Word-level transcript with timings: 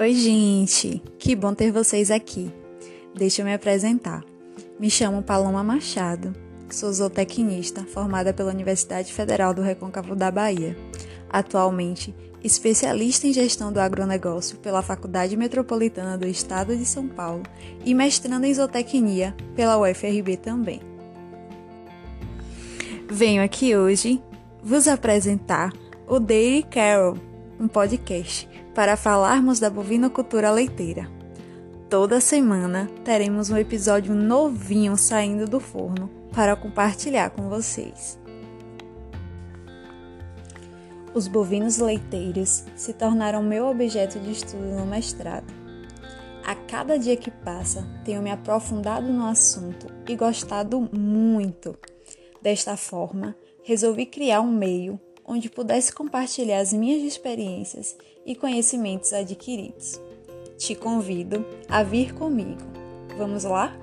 Oi, 0.00 0.14
gente! 0.14 1.02
Que 1.18 1.36
bom 1.36 1.52
ter 1.52 1.70
vocês 1.70 2.10
aqui. 2.10 2.50
Deixa 3.14 3.42
eu 3.42 3.44
me 3.44 3.52
apresentar. 3.52 4.24
Me 4.78 4.88
chamo 4.88 5.22
Paloma 5.22 5.62
Machado, 5.62 6.34
sou 6.70 6.90
zootecnista 6.90 7.84
formada 7.84 8.32
pela 8.32 8.50
Universidade 8.50 9.12
Federal 9.12 9.52
do 9.52 9.60
Recôncavo 9.60 10.16
da 10.16 10.30
Bahia. 10.30 10.74
Atualmente, 11.28 12.14
especialista 12.42 13.26
em 13.26 13.34
gestão 13.34 13.70
do 13.70 13.78
agronegócio 13.78 14.56
pela 14.56 14.80
Faculdade 14.80 15.36
Metropolitana 15.36 16.16
do 16.16 16.26
Estado 16.26 16.74
de 16.74 16.86
São 16.86 17.06
Paulo 17.06 17.42
e 17.84 17.92
mestrando 17.92 18.46
em 18.46 18.54
zootecnia 18.54 19.36
pela 19.54 19.76
UFRB 19.76 20.38
também. 20.38 20.80
Venho 23.06 23.42
aqui 23.42 23.76
hoje 23.76 24.18
vos 24.62 24.88
apresentar 24.88 25.74
o 26.08 26.18
Daily 26.18 26.62
Carol, 26.62 27.18
um 27.60 27.68
podcast 27.68 28.48
para 28.80 28.96
falarmos 28.96 29.60
da 29.60 29.68
bovinocultura 29.68 30.50
leiteira. 30.50 31.06
Toda 31.90 32.18
semana 32.18 32.88
teremos 33.04 33.50
um 33.50 33.58
episódio 33.58 34.14
novinho 34.14 34.96
saindo 34.96 35.44
do 35.44 35.60
forno 35.60 36.08
para 36.34 36.56
compartilhar 36.56 37.28
com 37.28 37.46
vocês. 37.50 38.18
Os 41.12 41.28
bovinos 41.28 41.76
leiteiros 41.76 42.64
se 42.74 42.94
tornaram 42.94 43.42
meu 43.42 43.66
objeto 43.66 44.18
de 44.18 44.32
estudo 44.32 44.74
no 44.74 44.86
mestrado. 44.86 45.52
A 46.42 46.54
cada 46.54 46.98
dia 46.98 47.18
que 47.18 47.30
passa, 47.30 47.86
tenho 48.02 48.22
me 48.22 48.30
aprofundado 48.30 49.12
no 49.12 49.26
assunto 49.26 49.88
e 50.08 50.16
gostado 50.16 50.88
muito. 50.90 51.76
Desta 52.40 52.78
forma, 52.78 53.36
resolvi 53.62 54.06
criar 54.06 54.40
um 54.40 54.50
meio 54.50 54.98
onde 55.24 55.50
pudesse 55.50 55.92
compartilhar 55.92 56.60
as 56.60 56.72
minhas 56.72 57.02
experiências 57.02 57.96
e 58.24 58.34
conhecimentos 58.34 59.12
adquiridos. 59.12 60.00
Te 60.56 60.74
convido 60.74 61.44
a 61.68 61.82
vir 61.82 62.14
comigo. 62.14 62.60
Vamos 63.16 63.44
lá? 63.44 63.76